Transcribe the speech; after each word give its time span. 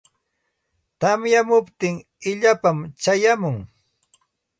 Tamyamuptin 0.99 1.95
illapam 2.31 2.77
chayamun. 3.01 3.57